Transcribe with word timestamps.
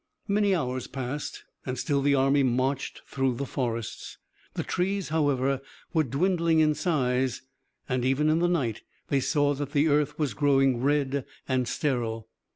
Many 0.27 0.55
hours 0.55 0.87
passed 0.87 1.43
and 1.63 1.77
still 1.77 2.01
the 2.01 2.15
army 2.15 2.41
marched 2.41 3.03
through 3.05 3.35
the 3.35 3.45
forests. 3.45 4.17
The 4.55 4.63
trees, 4.63 5.09
however, 5.09 5.61
were 5.93 6.03
dwindling 6.03 6.57
in 6.59 6.73
size 6.73 7.43
and 7.87 8.03
even 8.03 8.27
in 8.27 8.39
the 8.39 8.47
night 8.47 8.81
they 9.09 9.19
saw 9.19 9.53
that 9.53 9.73
the 9.73 9.89
earth 9.89 10.17
was 10.17 10.33
growing 10.33 10.81
red 10.81 11.23
and 11.47 11.67
sterile. 11.67 12.27